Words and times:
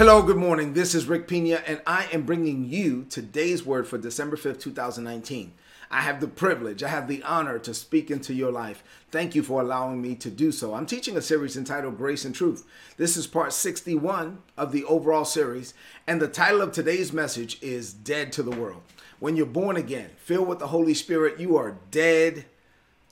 Hello, 0.00 0.22
good 0.22 0.38
morning. 0.38 0.72
This 0.72 0.94
is 0.94 1.04
Rick 1.04 1.28
Pina, 1.28 1.56
and 1.66 1.82
I 1.86 2.08
am 2.10 2.22
bringing 2.22 2.64
you 2.64 3.04
today's 3.10 3.66
word 3.66 3.86
for 3.86 3.98
December 3.98 4.38
5th, 4.38 4.58
2019. 4.58 5.52
I 5.90 6.00
have 6.00 6.22
the 6.22 6.26
privilege, 6.26 6.82
I 6.82 6.88
have 6.88 7.06
the 7.06 7.22
honor 7.22 7.58
to 7.58 7.74
speak 7.74 8.10
into 8.10 8.32
your 8.32 8.50
life. 8.50 8.82
Thank 9.10 9.34
you 9.34 9.42
for 9.42 9.60
allowing 9.60 10.00
me 10.00 10.14
to 10.14 10.30
do 10.30 10.52
so. 10.52 10.72
I'm 10.72 10.86
teaching 10.86 11.18
a 11.18 11.20
series 11.20 11.54
entitled 11.54 11.98
Grace 11.98 12.24
and 12.24 12.34
Truth. 12.34 12.64
This 12.96 13.18
is 13.18 13.26
part 13.26 13.52
61 13.52 14.38
of 14.56 14.72
the 14.72 14.84
overall 14.84 15.26
series, 15.26 15.74
and 16.06 16.18
the 16.18 16.28
title 16.28 16.62
of 16.62 16.72
today's 16.72 17.12
message 17.12 17.58
is 17.60 17.92
Dead 17.92 18.32
to 18.32 18.42
the 18.42 18.58
World. 18.58 18.80
When 19.18 19.36
you're 19.36 19.44
born 19.44 19.76
again, 19.76 20.08
filled 20.16 20.48
with 20.48 20.60
the 20.60 20.68
Holy 20.68 20.94
Spirit, 20.94 21.38
you 21.38 21.58
are 21.58 21.76
dead 21.90 22.46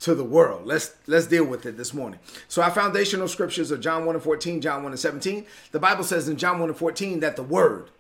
to 0.01 0.15
the 0.15 0.25
world. 0.25 0.63
Let's 0.65 0.95
let's 1.07 1.27
deal 1.27 1.45
with 1.45 1.67
it 1.67 1.77
this 1.77 1.93
morning. 1.93 2.21
So 2.47 2.63
our 2.63 2.71
foundational 2.71 3.29
scriptures 3.29 3.73
are 3.73 3.79
John 3.79 4.05
1 4.05 4.15
and 4.15 4.25
14, 4.25 4.61
John 4.61 4.83
1 4.83 4.93
and 4.93 4.99
17. 4.99 5.47
The 5.73 5.81
Bible 5.81 6.05
says 6.05 6.29
in 6.29 6.37
John 6.37 6.59
1 6.61 6.69
and 6.69 6.79
14 6.79 7.21
that 7.21 7.37
the 7.37 7.43
word, 7.43 7.91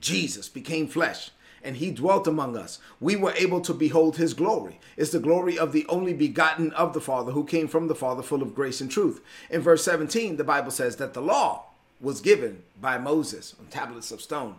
Jesus, 0.00 0.48
became 0.48 0.86
flesh 0.86 1.30
and 1.62 1.76
he 1.76 1.90
dwelt 1.90 2.26
among 2.26 2.56
us. 2.56 2.78
We 3.00 3.16
were 3.16 3.32
able 3.32 3.60
to 3.62 3.74
behold 3.74 4.16
his 4.16 4.34
glory. 4.34 4.78
It's 4.96 5.10
the 5.10 5.18
glory 5.18 5.58
of 5.58 5.72
the 5.72 5.86
only 5.88 6.14
begotten 6.14 6.72
of 6.72 6.92
the 6.92 7.00
Father 7.00 7.32
who 7.32 7.44
came 7.44 7.68
from 7.68 7.88
the 7.88 7.94
Father 7.94 8.22
full 8.22 8.42
of 8.42 8.54
grace 8.54 8.80
and 8.80 8.90
truth. 8.90 9.20
In 9.50 9.60
verse 9.60 9.84
17, 9.84 10.36
the 10.36 10.44
Bible 10.44 10.70
says 10.70 10.96
that 10.96 11.14
the 11.14 11.20
law 11.20 11.64
was 12.00 12.20
given 12.20 12.62
by 12.80 12.96
Moses 12.96 13.54
on 13.58 13.66
tablets 13.66 14.12
of 14.12 14.22
stone. 14.22 14.56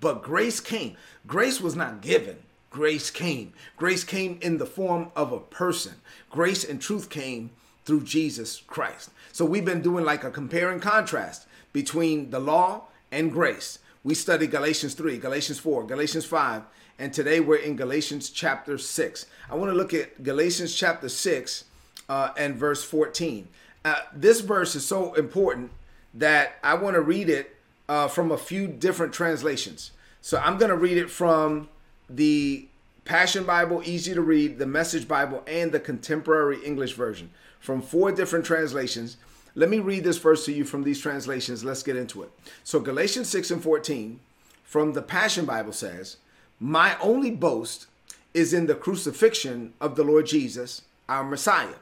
But 0.00 0.22
grace 0.22 0.60
came. 0.60 0.96
Grace 1.26 1.60
was 1.60 1.74
not 1.74 2.02
given 2.02 2.38
grace 2.74 3.08
came. 3.08 3.52
Grace 3.76 4.02
came 4.02 4.36
in 4.42 4.58
the 4.58 4.66
form 4.66 5.12
of 5.14 5.30
a 5.30 5.38
person. 5.38 5.94
Grace 6.28 6.64
and 6.64 6.82
truth 6.82 7.08
came 7.08 7.50
through 7.84 8.02
Jesus 8.02 8.62
Christ. 8.66 9.10
So 9.30 9.44
we've 9.44 9.64
been 9.64 9.80
doing 9.80 10.04
like 10.04 10.24
a 10.24 10.30
compare 10.30 10.72
and 10.72 10.82
contrast 10.82 11.46
between 11.72 12.30
the 12.30 12.40
law 12.40 12.86
and 13.12 13.30
grace. 13.30 13.78
We 14.02 14.14
studied 14.14 14.50
Galatians 14.50 14.94
3, 14.94 15.18
Galatians 15.18 15.60
4, 15.60 15.84
Galatians 15.84 16.24
5, 16.24 16.62
and 16.98 17.12
today 17.12 17.38
we're 17.38 17.62
in 17.62 17.76
Galatians 17.76 18.28
chapter 18.28 18.76
6. 18.76 19.26
I 19.48 19.54
want 19.54 19.70
to 19.70 19.76
look 19.76 19.94
at 19.94 20.24
Galatians 20.24 20.74
chapter 20.74 21.08
6 21.08 21.64
uh, 22.08 22.30
and 22.36 22.56
verse 22.56 22.82
14. 22.82 23.46
Uh, 23.84 23.94
this 24.12 24.40
verse 24.40 24.74
is 24.74 24.84
so 24.84 25.14
important 25.14 25.70
that 26.12 26.56
I 26.64 26.74
want 26.74 26.94
to 26.94 27.00
read 27.00 27.28
it 27.28 27.54
uh, 27.88 28.08
from 28.08 28.32
a 28.32 28.36
few 28.36 28.66
different 28.66 29.12
translations. 29.12 29.92
So 30.20 30.38
I'm 30.38 30.58
going 30.58 30.70
to 30.70 30.76
read 30.76 30.96
it 30.96 31.08
from 31.08 31.68
the 32.08 32.66
Passion 33.04 33.44
Bible, 33.44 33.82
easy 33.84 34.14
to 34.14 34.22
read, 34.22 34.58
the 34.58 34.66
Message 34.66 35.06
Bible, 35.06 35.42
and 35.46 35.72
the 35.72 35.80
Contemporary 35.80 36.64
English 36.64 36.94
Version 36.94 37.30
from 37.60 37.82
four 37.82 38.12
different 38.12 38.44
translations. 38.44 39.16
Let 39.54 39.68
me 39.68 39.78
read 39.78 40.04
this 40.04 40.18
verse 40.18 40.44
to 40.46 40.52
you 40.52 40.64
from 40.64 40.84
these 40.84 41.00
translations. 41.00 41.64
Let's 41.64 41.82
get 41.82 41.96
into 41.96 42.22
it. 42.22 42.30
So, 42.62 42.80
Galatians 42.80 43.28
6 43.28 43.50
and 43.52 43.62
14 43.62 44.20
from 44.64 44.92
the 44.92 45.02
Passion 45.02 45.44
Bible 45.44 45.72
says, 45.72 46.16
My 46.58 46.96
only 47.00 47.30
boast 47.30 47.86
is 48.32 48.52
in 48.52 48.66
the 48.66 48.74
crucifixion 48.74 49.74
of 49.80 49.96
the 49.96 50.04
Lord 50.04 50.26
Jesus, 50.26 50.82
our 51.08 51.24
Messiah. 51.24 51.76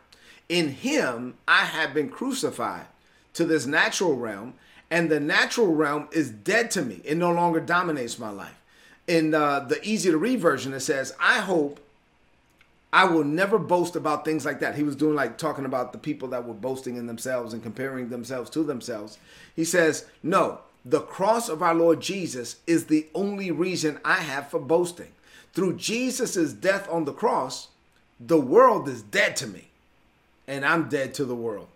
In 0.49 0.71
him 0.71 1.35
I 1.49 1.65
have 1.65 1.95
been 1.95 2.11
crucified 2.11 2.87
to 3.35 3.45
this 3.45 3.65
natural 3.65 4.17
realm, 4.17 4.55
and 4.91 5.11
the 5.11 5.21
natural 5.21 5.75
realm 5.75 6.09
is 6.13 6.31
dead 6.31 6.71
to 6.73 6.83
me. 6.83 7.01
It 7.05 7.17
no 7.17 7.33
longer 7.33 7.61
dominates 7.61 8.19
my 8.19 8.31
life 8.31 8.62
in 9.07 9.35
uh, 9.35 9.61
the 9.61 9.83
easy 9.83 10.11
to 10.11 10.19
read 10.19 10.41
version, 10.41 10.73
it 10.73 10.81
says, 10.81 11.15
I 11.21 11.41
hope 11.41 11.81
I 12.93 13.05
will 13.05 13.25
never 13.25 13.59
boast 13.59 13.97
about 13.97 14.25
things 14.25 14.45
like 14.45 14.61
that. 14.61 14.75
He 14.75 14.83
was 14.83 14.97
doing 14.97 15.15
like 15.15 15.39
talking 15.39 15.65
about 15.65 15.93
the 15.93 15.99
people 15.99 16.29
that 16.29 16.47
were 16.47 16.55
boasting 16.55 16.97
in 16.97 17.07
themselves 17.07 17.53
and 17.53 17.63
comparing 17.63 18.11
themselves 18.11 18.51
to 18.51 18.63
themselves. 18.63 19.19
He 19.57 19.65
says, 19.65 20.07
No, 20.23 20.61
the 20.85 21.01
cross 21.01 21.49
of 21.49 21.63
our 21.63 21.75
Lord 21.75 22.01
Jesus 22.01 22.57
is 22.67 22.87
the 22.87 23.07
only 23.15 23.51
reason 23.51 23.99
I 24.05 24.17
have 24.17 24.49
for 24.49 24.61
boasting. 24.61 25.13
Through 25.55 25.77
Jesus' 25.77 26.53
death 26.53 26.89
on 26.91 27.05
the 27.05 27.13
cross, 27.13 27.69
the 28.21 28.41
world 28.41 28.89
is 28.89 29.03
dead 29.03 29.37
to 29.37 29.47
me, 29.47 29.69
and 30.47 30.65
I'm 30.65 30.89
dead 30.89 31.15
to 31.15 31.25
the 31.25 31.35
world. 31.35 31.69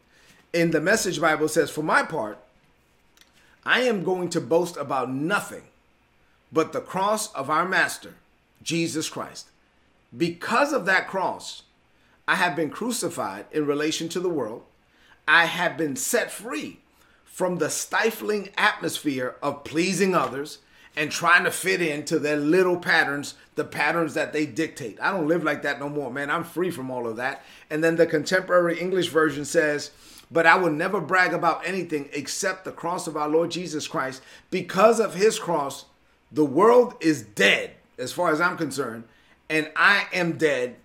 In 0.52 0.70
the 0.70 0.80
Message 0.80 1.20
Bible 1.20 1.48
says, 1.48 1.70
For 1.70 1.82
my 1.82 2.02
part, 2.02 2.38
I 3.64 3.80
am 3.80 4.04
going 4.04 4.28
to 4.30 4.40
boast 4.40 4.76
about 4.76 5.10
nothing 5.10 5.64
but 6.52 6.72
the 6.72 6.80
cross 6.80 7.32
of 7.34 7.50
our 7.50 7.66
Master, 7.66 8.14
Jesus 8.62 9.08
Christ. 9.08 9.48
Because 10.16 10.72
of 10.72 10.86
that 10.86 11.08
cross, 11.08 11.62
I 12.28 12.36
have 12.36 12.56
been 12.56 12.70
crucified 12.70 13.46
in 13.52 13.66
relation 13.66 14.08
to 14.10 14.20
the 14.20 14.28
world. 14.28 14.64
I 15.28 15.46
have 15.46 15.76
been 15.76 15.96
set 15.96 16.30
free 16.30 16.80
from 17.24 17.58
the 17.58 17.70
stifling 17.70 18.50
atmosphere 18.56 19.36
of 19.42 19.64
pleasing 19.64 20.14
others 20.14 20.58
and 20.96 21.10
trying 21.10 21.44
to 21.44 21.50
fit 21.50 21.82
into 21.82 22.18
their 22.18 22.38
little 22.38 22.78
patterns, 22.78 23.34
the 23.54 23.64
patterns 23.64 24.14
that 24.14 24.32
they 24.32 24.46
dictate. 24.46 24.98
I 25.00 25.12
don't 25.12 25.28
live 25.28 25.44
like 25.44 25.62
that 25.62 25.78
no 25.78 25.90
more, 25.90 26.10
man. 26.10 26.30
I'm 26.30 26.44
free 26.44 26.70
from 26.70 26.90
all 26.90 27.06
of 27.06 27.16
that. 27.16 27.44
And 27.68 27.84
then 27.84 27.96
the 27.96 28.06
contemporary 28.06 28.80
English 28.80 29.08
version 29.08 29.44
says, 29.44 29.90
But 30.30 30.46
I 30.46 30.56
will 30.56 30.70
never 30.70 31.00
brag 31.00 31.34
about 31.34 31.66
anything 31.66 32.08
except 32.14 32.64
the 32.64 32.72
cross 32.72 33.06
of 33.06 33.16
our 33.16 33.28
Lord 33.28 33.50
Jesus 33.50 33.86
Christ. 33.86 34.22
Because 34.50 34.98
of 34.98 35.14
his 35.14 35.38
cross, 35.38 35.84
the 36.32 36.44
world 36.44 36.94
is 37.00 37.22
dead 37.22 37.72
as 37.98 38.12
far 38.12 38.30
as 38.30 38.40
I'm 38.40 38.56
concerned, 38.56 39.04
and 39.48 39.70
I 39.76 40.06
am 40.12 40.36
dead 40.36 40.76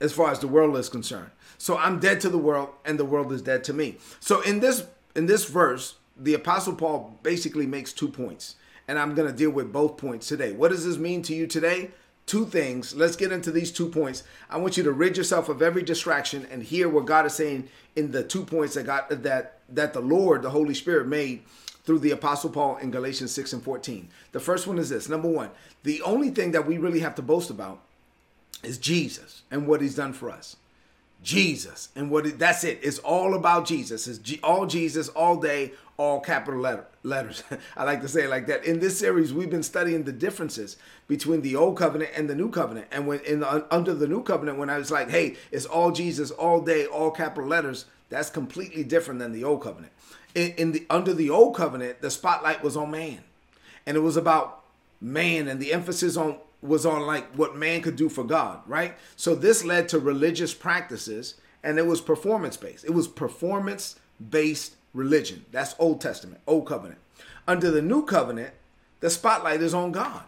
as 0.00 0.12
far 0.12 0.30
as 0.30 0.38
the 0.38 0.48
world 0.48 0.76
is 0.76 0.88
concerned. 0.88 1.30
So 1.58 1.76
I'm 1.76 1.98
dead 1.98 2.20
to 2.22 2.28
the 2.28 2.38
world, 2.38 2.70
and 2.84 2.98
the 2.98 3.04
world 3.04 3.32
is 3.32 3.42
dead 3.42 3.64
to 3.64 3.72
me. 3.72 3.96
So 4.20 4.40
in 4.42 4.60
this 4.60 4.86
in 5.14 5.26
this 5.26 5.46
verse, 5.46 5.96
the 6.16 6.34
apostle 6.34 6.74
Paul 6.74 7.18
basically 7.22 7.66
makes 7.66 7.92
two 7.92 8.08
points, 8.08 8.56
and 8.86 8.98
I'm 8.98 9.14
going 9.14 9.28
to 9.30 9.36
deal 9.36 9.50
with 9.50 9.72
both 9.72 9.96
points 9.96 10.28
today. 10.28 10.52
What 10.52 10.70
does 10.70 10.84
this 10.84 10.98
mean 10.98 11.22
to 11.22 11.34
you 11.34 11.46
today? 11.46 11.90
Two 12.26 12.44
things. 12.44 12.94
Let's 12.94 13.16
get 13.16 13.32
into 13.32 13.52
these 13.52 13.70
two 13.70 13.88
points. 13.88 14.24
I 14.50 14.58
want 14.58 14.76
you 14.76 14.82
to 14.82 14.92
rid 14.92 15.16
yourself 15.16 15.48
of 15.48 15.62
every 15.62 15.82
distraction 15.82 16.46
and 16.50 16.62
hear 16.62 16.88
what 16.88 17.06
God 17.06 17.24
is 17.24 17.34
saying 17.34 17.68
in 17.94 18.10
the 18.10 18.24
two 18.24 18.44
points 18.44 18.74
that 18.74 18.84
got 18.84 19.08
that 19.22 19.58
that 19.70 19.92
the 19.92 20.00
Lord, 20.00 20.42
the 20.42 20.50
Holy 20.50 20.74
Spirit 20.74 21.06
made 21.06 21.42
through 21.86 22.00
the 22.00 22.10
Apostle 22.10 22.50
Paul 22.50 22.76
in 22.76 22.90
Galatians 22.90 23.30
6 23.30 23.54
and 23.54 23.62
14. 23.62 24.08
The 24.32 24.40
first 24.40 24.66
one 24.66 24.78
is 24.78 24.90
this 24.90 25.08
number 25.08 25.28
one, 25.28 25.50
the 25.84 26.02
only 26.02 26.30
thing 26.30 26.50
that 26.50 26.66
we 26.66 26.76
really 26.76 27.00
have 27.00 27.14
to 27.14 27.22
boast 27.22 27.48
about 27.48 27.80
is 28.62 28.76
Jesus 28.76 29.42
and 29.50 29.66
what 29.66 29.80
he's 29.80 29.94
done 29.94 30.12
for 30.12 30.28
us. 30.28 30.56
Jesus 31.22 31.88
and 31.96 32.10
what 32.10 32.26
it, 32.26 32.38
that's 32.38 32.62
it. 32.64 32.80
It's 32.82 32.98
all 32.98 33.34
about 33.34 33.66
Jesus. 33.66 34.06
It's 34.06 34.18
G, 34.18 34.38
all 34.42 34.66
Jesus 34.66 35.08
all 35.08 35.36
day, 35.36 35.72
all 35.96 36.20
capital 36.20 36.60
letter, 36.60 36.86
letters. 37.02 37.42
I 37.76 37.84
like 37.84 38.02
to 38.02 38.08
say 38.08 38.24
it 38.24 38.30
like 38.30 38.46
that. 38.48 38.64
In 38.64 38.80
this 38.80 38.98
series, 38.98 39.32
we've 39.32 39.48
been 39.48 39.62
studying 39.62 40.04
the 40.04 40.12
differences 40.12 40.76
between 41.08 41.40
the 41.40 41.56
old 41.56 41.78
covenant 41.78 42.10
and 42.14 42.28
the 42.28 42.34
new 42.34 42.50
covenant. 42.50 42.88
And 42.92 43.06
when 43.06 43.20
in 43.20 43.40
the, 43.40 43.74
under 43.74 43.94
the 43.94 44.06
new 44.06 44.22
covenant, 44.22 44.58
when 44.58 44.68
I 44.68 44.76
was 44.76 44.90
like, 44.90 45.08
"Hey, 45.08 45.36
it's 45.50 45.64
all 45.64 45.90
Jesus 45.90 46.30
all 46.30 46.60
day, 46.60 46.84
all 46.86 47.10
capital 47.10 47.48
letters," 47.48 47.86
that's 48.10 48.28
completely 48.28 48.84
different 48.84 49.18
than 49.18 49.32
the 49.32 49.42
old 49.42 49.62
covenant 49.62 49.92
in, 50.36 50.52
in 50.52 50.72
the 50.72 50.86
under 50.88 51.12
the 51.12 51.30
old 51.30 51.56
covenant, 51.56 52.02
the 52.02 52.10
spotlight 52.10 52.62
was 52.62 52.76
on 52.76 52.92
man, 52.92 53.24
and 53.86 53.96
it 53.96 54.00
was 54.00 54.16
about 54.16 54.62
man, 55.00 55.48
and 55.48 55.58
the 55.58 55.72
emphasis 55.72 56.16
on 56.16 56.36
was 56.62 56.86
on 56.86 57.02
like 57.02 57.32
what 57.34 57.56
man 57.56 57.80
could 57.80 57.96
do 57.96 58.08
for 58.08 58.22
God, 58.22 58.60
right? 58.66 58.94
So 59.16 59.34
this 59.34 59.64
led 59.64 59.88
to 59.88 59.98
religious 59.98 60.54
practices, 60.54 61.34
and 61.64 61.78
it 61.78 61.86
was 61.86 62.00
performance 62.00 62.56
based. 62.56 62.84
It 62.84 62.92
was 62.92 63.08
performance 63.08 63.98
based 64.30 64.76
religion. 64.92 65.46
That's 65.50 65.74
Old 65.78 66.00
Testament, 66.00 66.40
Old 66.46 66.66
Covenant. 66.66 67.00
Under 67.48 67.70
the 67.70 67.82
New 67.82 68.04
Covenant, 68.04 68.52
the 69.00 69.10
spotlight 69.10 69.62
is 69.62 69.74
on 69.74 69.92
God. 69.92 70.22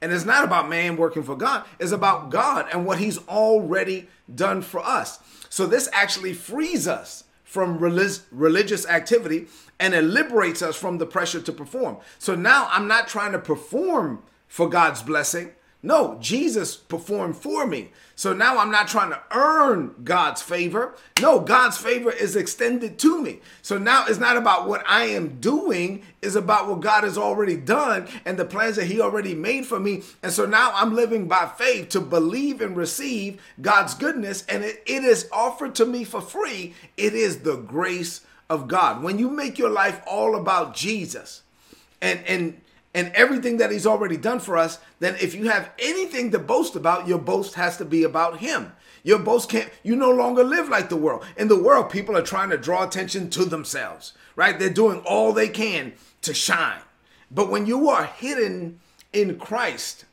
And 0.00 0.12
it's 0.12 0.24
not 0.24 0.44
about 0.44 0.68
man 0.68 0.96
working 0.96 1.22
for 1.22 1.36
God, 1.36 1.64
it's 1.80 1.92
about 1.92 2.30
God 2.30 2.66
and 2.72 2.86
what 2.86 2.98
He's 2.98 3.18
already 3.28 4.08
done 4.32 4.62
for 4.62 4.80
us. 4.80 5.18
So 5.48 5.66
this 5.66 5.88
actually 5.92 6.32
frees 6.32 6.86
us 6.86 7.24
from 7.52 7.76
relig- 7.78 8.22
religious 8.30 8.86
activity 8.86 9.46
and 9.78 9.92
it 9.92 10.00
liberates 10.00 10.62
us 10.62 10.74
from 10.74 10.96
the 10.96 11.04
pressure 11.04 11.42
to 11.42 11.52
perform. 11.52 11.98
So 12.18 12.34
now 12.34 12.66
I'm 12.70 12.88
not 12.88 13.08
trying 13.08 13.32
to 13.32 13.38
perform 13.38 14.22
for 14.48 14.70
God's 14.70 15.02
blessing. 15.02 15.50
No, 15.84 16.16
Jesus 16.20 16.76
performed 16.76 17.36
for 17.36 17.66
me. 17.66 17.90
So 18.14 18.32
now 18.32 18.58
I'm 18.58 18.70
not 18.70 18.86
trying 18.86 19.10
to 19.10 19.20
earn 19.32 19.96
God's 20.04 20.40
favor. 20.40 20.94
No, 21.20 21.40
God's 21.40 21.76
favor 21.76 22.12
is 22.12 22.36
extended 22.36 23.00
to 23.00 23.20
me. 23.20 23.40
So 23.62 23.78
now 23.78 24.04
it's 24.06 24.20
not 24.20 24.36
about 24.36 24.68
what 24.68 24.84
I 24.86 25.06
am 25.06 25.40
doing, 25.40 26.04
it's 26.20 26.36
about 26.36 26.68
what 26.68 26.82
God 26.82 27.02
has 27.02 27.18
already 27.18 27.56
done 27.56 28.06
and 28.24 28.38
the 28.38 28.44
plans 28.44 28.76
that 28.76 28.86
He 28.86 29.00
already 29.00 29.34
made 29.34 29.66
for 29.66 29.80
me. 29.80 30.02
And 30.22 30.30
so 30.30 30.46
now 30.46 30.70
I'm 30.72 30.94
living 30.94 31.26
by 31.26 31.46
faith 31.46 31.88
to 31.90 32.00
believe 32.00 32.60
and 32.60 32.76
receive 32.76 33.42
God's 33.60 33.94
goodness, 33.94 34.44
and 34.48 34.62
it, 34.62 34.84
it 34.86 35.02
is 35.02 35.28
offered 35.32 35.74
to 35.76 35.84
me 35.84 36.04
for 36.04 36.20
free. 36.20 36.74
It 36.96 37.14
is 37.14 37.40
the 37.40 37.56
grace 37.56 38.20
of 38.48 38.68
God. 38.68 39.02
When 39.02 39.18
you 39.18 39.28
make 39.30 39.58
your 39.58 39.70
life 39.70 40.00
all 40.06 40.36
about 40.36 40.76
Jesus 40.76 41.42
and 42.00 42.20
and 42.26 42.60
and 42.94 43.12
everything 43.14 43.56
that 43.56 43.70
he's 43.70 43.86
already 43.86 44.16
done 44.16 44.38
for 44.38 44.56
us, 44.56 44.78
then 45.00 45.16
if 45.20 45.34
you 45.34 45.48
have 45.48 45.70
anything 45.78 46.30
to 46.30 46.38
boast 46.38 46.76
about, 46.76 47.08
your 47.08 47.18
boast 47.18 47.54
has 47.54 47.76
to 47.78 47.84
be 47.84 48.04
about 48.04 48.38
him. 48.38 48.72
Your 49.02 49.18
boast 49.18 49.50
can't, 49.50 49.70
you 49.82 49.96
no 49.96 50.10
longer 50.10 50.44
live 50.44 50.68
like 50.68 50.88
the 50.88 50.96
world. 50.96 51.24
In 51.36 51.48
the 51.48 51.60
world, 51.60 51.90
people 51.90 52.16
are 52.16 52.22
trying 52.22 52.50
to 52.50 52.58
draw 52.58 52.84
attention 52.84 53.30
to 53.30 53.44
themselves, 53.44 54.12
right? 54.36 54.58
They're 54.58 54.70
doing 54.70 55.00
all 55.00 55.32
they 55.32 55.48
can 55.48 55.94
to 56.22 56.34
shine. 56.34 56.82
But 57.30 57.50
when 57.50 57.66
you 57.66 57.88
are 57.88 58.04
hidden 58.04 58.80
in 59.12 59.38
Christ, 59.38 60.04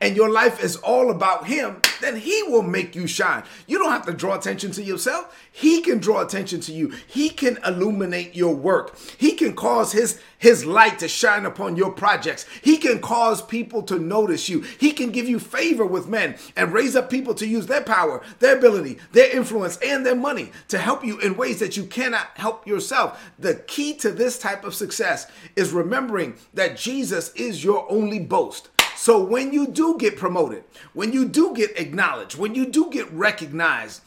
and 0.00 0.16
your 0.16 0.30
life 0.30 0.62
is 0.62 0.76
all 0.76 1.10
about 1.10 1.46
him, 1.46 1.80
then 2.00 2.16
he 2.16 2.42
will 2.44 2.62
make 2.62 2.94
you 2.94 3.06
shine. 3.06 3.44
You 3.66 3.78
don't 3.78 3.92
have 3.92 4.06
to 4.06 4.12
draw 4.12 4.36
attention 4.36 4.70
to 4.72 4.82
yourself. 4.82 5.36
He 5.50 5.82
can 5.82 5.98
draw 5.98 6.22
attention 6.22 6.60
to 6.62 6.72
you. 6.72 6.92
He 7.06 7.30
can 7.30 7.58
illuminate 7.64 8.34
your 8.34 8.54
work. 8.54 8.96
He 9.18 9.32
can 9.32 9.54
cause 9.54 9.92
his 9.92 10.20
his 10.40 10.64
light 10.64 10.98
to 10.98 11.06
shine 11.06 11.44
upon 11.44 11.76
your 11.76 11.92
projects. 11.92 12.46
He 12.62 12.78
can 12.78 12.98
cause 13.00 13.42
people 13.42 13.82
to 13.84 13.98
notice 13.98 14.48
you. 14.48 14.62
He 14.62 14.92
can 14.92 15.10
give 15.10 15.28
you 15.28 15.38
favor 15.38 15.84
with 15.84 16.08
men 16.08 16.36
and 16.56 16.72
raise 16.72 16.96
up 16.96 17.10
people 17.10 17.34
to 17.34 17.46
use 17.46 17.66
their 17.66 17.82
power, 17.82 18.22
their 18.38 18.56
ability, 18.56 18.98
their 19.12 19.30
influence, 19.36 19.76
and 19.84 20.04
their 20.04 20.16
money 20.16 20.50
to 20.68 20.78
help 20.78 21.04
you 21.04 21.20
in 21.20 21.36
ways 21.36 21.60
that 21.60 21.76
you 21.76 21.84
cannot 21.84 22.28
help 22.36 22.66
yourself. 22.66 23.22
The 23.38 23.56
key 23.56 23.94
to 23.98 24.10
this 24.10 24.38
type 24.38 24.64
of 24.64 24.74
success 24.74 25.30
is 25.56 25.72
remembering 25.72 26.36
that 26.54 26.78
Jesus 26.78 27.32
is 27.34 27.62
your 27.62 27.86
only 27.92 28.18
boast. 28.18 28.70
So 29.00 29.18
when 29.18 29.54
you 29.54 29.66
do 29.66 29.96
get 29.96 30.18
promoted, 30.18 30.62
when 30.92 31.14
you 31.14 31.24
do 31.24 31.54
get 31.54 31.80
acknowledged, 31.80 32.36
when 32.36 32.54
you 32.54 32.66
do 32.66 32.90
get 32.90 33.10
recognized, 33.10 34.02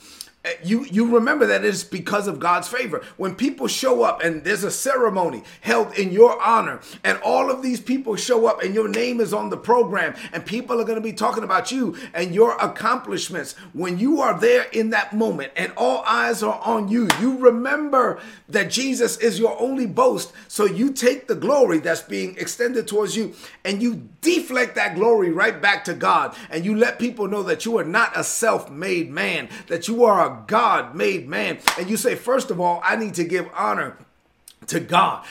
you 0.62 0.86
you 0.86 1.16
remember 1.16 1.45
that 1.45 1.63
it's 1.63 1.84
because 1.84 2.28
of 2.28 2.40
God's 2.40 2.68
favor. 2.68 3.01
When 3.16 3.36
people 3.36 3.68
show 3.68 4.04
up 4.04 4.22
and 4.22 4.44
there's 4.44 4.63
a 4.63 4.72
ceremony 4.72 5.44
held 5.62 5.98
in 5.98 6.12
your 6.12 6.42
honor, 6.42 6.81
and 7.04 7.18
all 7.19 7.50
of 7.50 7.62
these 7.62 7.80
people 7.80 8.16
show 8.16 8.45
up 8.45 8.62
and 8.62 8.75
your 8.75 8.90
name 8.90 9.22
is 9.22 9.34
on 9.34 9.50
the 9.50 9.57
program, 9.57 10.16
and 10.34 10.45
people 10.45 10.81
are 10.81 10.86
going 10.86 10.98
to 10.98 11.01
be 11.01 11.13
talking 11.13 11.44
about 11.44 11.72
you 11.72 11.95
and 12.13 12.36
your 12.36 12.57
accomplishments. 12.57 13.54
When 13.74 13.98
you 13.98 14.19
are 14.19 14.38
there 14.38 14.66
in 14.74 14.90
that 14.90 15.13
moment 15.13 15.54
and 15.56 15.72
all 15.78 16.04
eyes 16.06 16.44
are 16.44 16.60
on 16.62 16.90
you, 16.90 17.07
you 17.22 17.38
remember 17.38 18.19
that 18.50 18.69
Jesus 18.69 19.18
is 19.18 19.40
your 19.40 19.60
only 19.62 19.86
boast. 19.86 20.34
So 20.50 20.66
you 20.66 20.92
take 20.92 21.28
the 21.28 21.36
glory 21.36 21.80
that's 21.80 22.01
being 22.01 22.38
extended 22.38 22.88
towards 22.88 23.16
you 23.16 23.34
and 23.63 23.81
you 23.81 24.10
deflect 24.19 24.75
that 24.75 24.95
glory 24.95 25.31
right 25.31 25.62
back 25.62 25.84
to 25.86 25.94
God, 25.94 26.36
and 26.50 26.66
you 26.66 26.75
let 26.75 27.00
people 27.00 27.28
know 27.28 27.44
that 27.44 27.66
you 27.66 27.78
are 27.78 27.84
not 27.84 28.18
a 28.18 28.24
self-made 28.24 29.10
man, 29.10 29.50
that 29.68 29.88
you 29.88 30.04
are 30.04 30.25
a 30.25 30.32
God 30.47 30.95
made 30.95 31.27
man. 31.27 31.59
And 31.77 31.89
you 31.89 31.97
say, 31.97 32.15
first 32.15 32.51
of 32.51 32.59
all, 32.59 32.81
I 32.83 32.95
need 32.95 33.13
to 33.15 33.24
give 33.24 33.47
honor 33.53 33.97
to 34.68 34.80
God. 34.80 35.25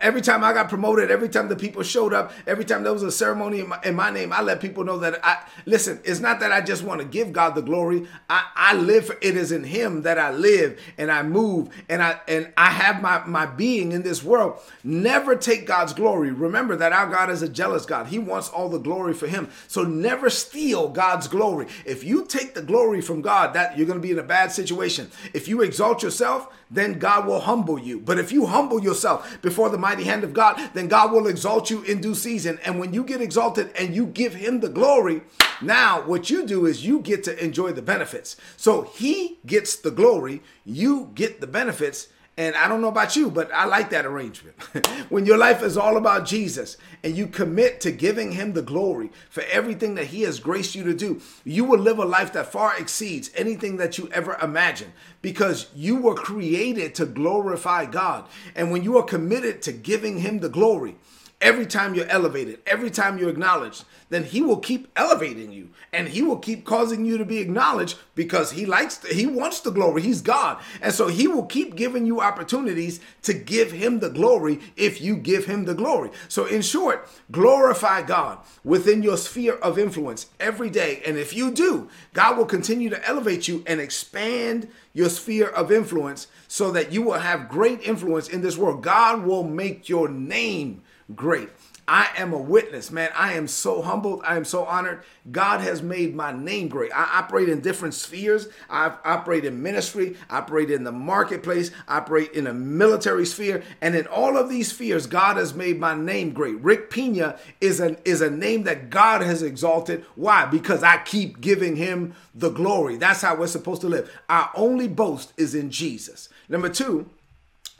Every 0.00 0.20
time 0.20 0.44
I 0.44 0.52
got 0.52 0.68
promoted, 0.68 1.10
every 1.10 1.28
time 1.28 1.48
the 1.48 1.56
people 1.56 1.82
showed 1.82 2.12
up, 2.12 2.32
every 2.46 2.64
time 2.64 2.82
there 2.82 2.92
was 2.92 3.02
a 3.02 3.10
ceremony 3.10 3.60
in 3.60 3.68
my, 3.68 3.78
in 3.84 3.94
my, 3.94 4.10
name, 4.10 4.32
I 4.32 4.42
let 4.42 4.60
people 4.60 4.84
know 4.84 4.98
that 4.98 5.24
I 5.24 5.44
listen. 5.66 6.00
It's 6.04 6.20
not 6.20 6.40
that 6.40 6.52
I 6.52 6.60
just 6.60 6.82
want 6.82 7.00
to 7.00 7.06
give 7.06 7.32
God 7.32 7.54
the 7.54 7.62
glory. 7.62 8.06
I, 8.28 8.46
I 8.54 8.74
live 8.74 9.06
for 9.06 9.16
it 9.20 9.36
is 9.36 9.52
in 9.52 9.64
Him 9.64 10.02
that 10.02 10.18
I 10.18 10.30
live 10.32 10.80
and 10.98 11.10
I 11.10 11.22
move 11.22 11.68
and 11.88 12.02
I 12.02 12.20
and 12.26 12.52
I 12.56 12.70
have 12.70 13.00
my 13.00 13.24
my 13.24 13.46
being 13.46 13.92
in 13.92 14.02
this 14.02 14.22
world. 14.22 14.58
Never 14.82 15.36
take 15.36 15.66
God's 15.66 15.92
glory. 15.92 16.30
Remember 16.30 16.76
that 16.76 16.92
our 16.92 17.08
God 17.08 17.30
is 17.30 17.42
a 17.42 17.48
jealous 17.48 17.86
God. 17.86 18.08
He 18.08 18.18
wants 18.18 18.48
all 18.48 18.68
the 18.68 18.78
glory 18.78 19.14
for 19.14 19.26
Him. 19.26 19.48
So 19.68 19.82
never 19.82 20.30
steal 20.30 20.88
God's 20.88 21.28
glory. 21.28 21.66
If 21.84 22.04
you 22.04 22.24
take 22.26 22.54
the 22.54 22.62
glory 22.62 23.00
from 23.00 23.22
God, 23.22 23.54
that 23.54 23.76
you're 23.76 23.86
going 23.86 23.98
to 23.98 24.02
be 24.02 24.12
in 24.12 24.18
a 24.18 24.24
bad 24.24 24.52
situation. 24.52 25.10
If 25.32 25.48
you 25.48 25.62
exalt 25.62 26.02
yourself, 26.02 26.48
then 26.70 26.98
God 26.98 27.26
will 27.26 27.40
humble 27.40 27.78
you. 27.78 28.00
But 28.00 28.18
if 28.18 28.32
you 28.32 28.46
humble 28.46 28.82
yourself 28.82 29.38
before 29.42 29.68
the 29.70 29.78
mighty 29.78 30.04
hand 30.04 30.24
of 30.24 30.32
God, 30.32 30.70
then 30.74 30.88
God 30.88 31.12
will 31.12 31.26
exalt 31.26 31.70
you 31.70 31.82
in 31.82 32.00
due 32.00 32.14
season. 32.14 32.58
And 32.64 32.78
when 32.78 32.94
you 32.94 33.02
get 33.04 33.20
exalted 33.20 33.72
and 33.76 33.94
you 33.94 34.06
give 34.06 34.34
him 34.34 34.60
the 34.60 34.68
glory, 34.68 35.22
now 35.60 36.02
what 36.02 36.30
you 36.30 36.46
do 36.46 36.66
is 36.66 36.86
you 36.86 37.00
get 37.00 37.24
to 37.24 37.44
enjoy 37.44 37.72
the 37.72 37.82
benefits. 37.82 38.36
So 38.56 38.82
he 38.82 39.38
gets 39.46 39.76
the 39.76 39.90
glory, 39.90 40.42
you 40.64 41.10
get 41.14 41.40
the 41.40 41.46
benefits 41.46 42.08
and 42.36 42.56
I 42.56 42.68
don't 42.68 42.80
know 42.80 42.88
about 42.88 43.16
you, 43.16 43.30
but 43.30 43.52
I 43.52 43.66
like 43.66 43.90
that 43.90 44.06
arrangement. 44.06 44.56
when 45.10 45.26
your 45.26 45.36
life 45.36 45.62
is 45.62 45.76
all 45.76 45.96
about 45.96 46.26
Jesus 46.26 46.76
and 47.02 47.16
you 47.16 47.26
commit 47.26 47.80
to 47.82 47.90
giving 47.90 48.32
him 48.32 48.52
the 48.52 48.62
glory 48.62 49.10
for 49.28 49.42
everything 49.50 49.94
that 49.96 50.06
he 50.06 50.22
has 50.22 50.40
graced 50.40 50.74
you 50.74 50.84
to 50.84 50.94
do, 50.94 51.20
you 51.44 51.64
will 51.64 51.78
live 51.78 51.98
a 51.98 52.04
life 52.04 52.32
that 52.32 52.50
far 52.50 52.78
exceeds 52.78 53.30
anything 53.34 53.76
that 53.76 53.98
you 53.98 54.08
ever 54.12 54.38
imagined 54.40 54.92
because 55.20 55.68
you 55.74 55.96
were 55.96 56.14
created 56.14 56.94
to 56.94 57.04
glorify 57.04 57.84
God. 57.84 58.26
And 58.54 58.70
when 58.70 58.84
you 58.84 58.96
are 58.96 59.04
committed 59.04 59.60
to 59.62 59.72
giving 59.72 60.20
him 60.20 60.38
the 60.38 60.48
glory, 60.48 60.96
every 61.40 61.66
time 61.66 61.94
you're 61.94 62.08
elevated, 62.08 62.60
every 62.66 62.90
time 62.90 63.18
you're 63.18 63.30
acknowledged, 63.30 63.84
then 64.10 64.24
he 64.24 64.42
will 64.42 64.58
keep 64.58 64.88
elevating 64.96 65.52
you 65.52 65.70
and 65.92 66.08
he 66.08 66.20
will 66.20 66.36
keep 66.36 66.64
causing 66.64 67.04
you 67.04 67.16
to 67.16 67.24
be 67.24 67.38
acknowledged 67.38 67.96
because 68.14 68.52
he 68.52 68.66
likes 68.66 68.98
to, 68.98 69.14
he 69.14 69.26
wants 69.26 69.60
the 69.60 69.70
glory. 69.70 70.02
He's 70.02 70.20
God. 70.20 70.60
And 70.82 70.92
so 70.92 71.06
he 71.06 71.26
will 71.26 71.46
keep 71.46 71.76
giving 71.76 72.06
you 72.06 72.20
opportunities 72.20 73.00
to 73.22 73.32
give 73.32 73.72
him 73.72 74.00
the 74.00 74.10
glory 74.10 74.60
if 74.76 75.00
you 75.00 75.16
give 75.16 75.46
him 75.46 75.64
the 75.64 75.74
glory. 75.74 76.10
So 76.28 76.44
in 76.44 76.62
short, 76.62 77.08
glorify 77.30 78.02
God 78.02 78.38
within 78.64 79.02
your 79.02 79.16
sphere 79.16 79.54
of 79.54 79.78
influence 79.78 80.26
every 80.38 80.70
day. 80.70 81.02
And 81.06 81.16
if 81.16 81.34
you 81.34 81.50
do, 81.50 81.88
God 82.12 82.36
will 82.36 82.46
continue 82.46 82.90
to 82.90 83.08
elevate 83.08 83.48
you 83.48 83.62
and 83.66 83.80
expand 83.80 84.68
your 84.92 85.08
sphere 85.08 85.48
of 85.48 85.70
influence 85.70 86.26
so 86.48 86.72
that 86.72 86.92
you 86.92 87.02
will 87.02 87.20
have 87.20 87.48
great 87.48 87.80
influence 87.82 88.28
in 88.28 88.42
this 88.42 88.58
world. 88.58 88.82
God 88.82 89.24
will 89.24 89.44
make 89.44 89.88
your 89.88 90.08
name 90.08 90.82
great. 91.14 91.48
I 91.90 92.08
am 92.18 92.32
a 92.32 92.38
witness, 92.38 92.92
man. 92.92 93.10
I 93.16 93.32
am 93.32 93.48
so 93.48 93.82
humbled. 93.82 94.22
I 94.24 94.36
am 94.36 94.44
so 94.44 94.64
honored. 94.64 95.02
God 95.32 95.60
has 95.60 95.82
made 95.82 96.14
my 96.14 96.30
name 96.30 96.68
great. 96.68 96.92
I 96.92 97.18
operate 97.18 97.48
in 97.48 97.60
different 97.60 97.94
spheres. 97.94 98.46
I 98.68 98.94
operate 99.04 99.44
in 99.44 99.60
ministry, 99.60 100.16
I 100.28 100.38
operate 100.38 100.70
in 100.70 100.84
the 100.84 100.92
marketplace, 100.92 101.72
I 101.88 101.96
operate 101.96 102.32
in 102.32 102.46
a 102.46 102.54
military 102.54 103.26
sphere, 103.26 103.64
and 103.80 103.96
in 103.96 104.06
all 104.06 104.36
of 104.36 104.48
these 104.48 104.70
spheres, 104.70 105.08
God 105.08 105.36
has 105.36 105.52
made 105.52 105.80
my 105.80 105.94
name 105.94 106.32
great. 106.32 106.60
Rick 106.60 106.90
Pina 106.90 107.38
is 107.60 107.80
an 107.80 107.96
is 108.04 108.20
a 108.20 108.30
name 108.30 108.62
that 108.64 108.90
God 108.90 109.22
has 109.22 109.42
exalted. 109.42 110.04
Why? 110.14 110.46
Because 110.46 110.84
I 110.84 110.98
keep 110.98 111.40
giving 111.40 111.74
him 111.74 112.14
the 112.36 112.50
glory. 112.50 112.98
That's 112.98 113.22
how 113.22 113.34
we're 113.34 113.48
supposed 113.48 113.80
to 113.80 113.88
live. 113.88 114.16
Our 114.28 114.50
only 114.54 114.86
boast 114.86 115.32
is 115.36 115.56
in 115.56 115.72
Jesus. 115.72 116.28
Number 116.48 116.68
2, 116.68 117.10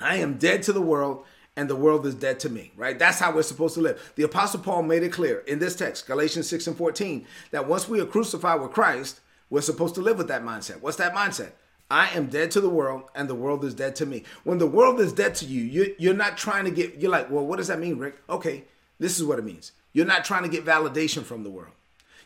I 0.00 0.17
am 0.17 0.37
dead 0.37 0.65
to 0.65 0.73
the 0.73 0.81
world 0.81 1.25
and 1.56 1.69
the 1.69 1.76
world 1.76 2.06
is 2.06 2.14
dead 2.14 2.41
to 2.41 2.49
me, 2.49 2.73
right? 2.76 2.99
That's 2.99 3.19
how 3.19 3.35
we're 3.35 3.43
supposed 3.43 3.75
to 3.75 3.81
live. 3.81 4.12
The 4.17 4.23
Apostle 4.23 4.61
Paul 4.61 4.82
made 4.82 5.02
it 5.02 5.12
clear 5.12 5.41
in 5.41 5.58
this 5.58 5.76
text, 5.76 6.06
Galatians 6.06 6.49
6 6.49 6.69
and 6.69 6.76
14, 6.76 7.26
that 7.50 7.69
once 7.69 7.88
we 7.88 8.00
are 8.00 8.06
crucified 8.06 8.61
with 8.61 8.73
Christ, 8.73 9.20
we're 9.50 9.61
supposed 9.61 9.94
to 9.97 10.00
live 10.00 10.19
with 10.19 10.29
that 10.29 10.44
mindset. 10.44 10.81
What's 10.81 10.97
that 10.99 11.14
mindset? 11.14 11.52
I 11.91 12.08
am 12.11 12.26
dead 12.26 12.52
to 12.52 12.61
the 12.61 12.69
world 12.69 13.05
and 13.17 13.29
the 13.29 13.35
world 13.35 13.64
is 13.64 13.75
dead 13.75 13.97
to 13.97 14.06
me. 14.06 14.23
When 14.44 14.58
the 14.58 14.67
world 14.67 15.00
is 15.00 15.12
dead 15.12 15.35
to 15.37 15.44
you, 15.44 15.94
you're 15.99 16.14
not 16.14 16.38
trying 16.38 16.64
to 16.64 16.71
get, 16.71 17.00
you're 17.00 17.11
like, 17.11 17.30
well, 17.30 17.45
what 17.45 17.57
does 17.57 17.66
that 17.66 17.80
mean, 17.80 17.99
Rick? 17.99 18.16
Okay, 18.28 18.64
this 19.00 19.19
is 19.19 19.25
what 19.25 19.40
it 19.40 19.45
means. 19.45 19.73
You're 19.92 20.07
not 20.07 20.25
trying 20.25 20.45
to 20.45 20.49
get 20.49 20.64
validation 20.64 21.25
from 21.25 21.42
the 21.42 21.50
world. 21.50 21.73